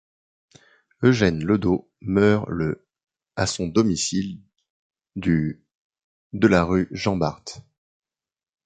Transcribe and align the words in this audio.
Eugène 1.03 1.43
Ledos 1.43 1.87
meurt 2.01 2.49
le 2.49 2.87
à 3.35 3.45
son 3.45 3.67
domicile 3.67 4.41
du 5.15 5.63
de 6.33 6.47
la 6.47 6.63
rue 6.63 6.87
Jean-Bart. 6.89 7.45